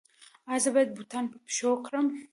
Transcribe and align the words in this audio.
ایا 0.49 0.61
زه 0.63 0.69
باید 0.75 0.95
بوټان 0.97 1.25
په 1.31 1.37
پښو 1.45 1.71
کړم؟ 1.85 2.07